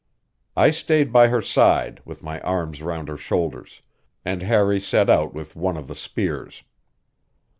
I 0.57 0.71
stayed 0.71 1.13
by 1.13 1.27
her 1.27 1.43
side, 1.43 2.01
with 2.05 2.23
my 2.23 2.39
arms 2.41 2.81
round 2.81 3.07
her 3.07 3.17
shoulders, 3.17 3.83
and 4.25 4.41
Harry 4.41 4.79
set 4.79 5.11
out 5.11 5.31
with 5.35 5.55
one 5.55 5.77
of 5.77 5.87
the 5.87 5.93
spears. 5.93 6.63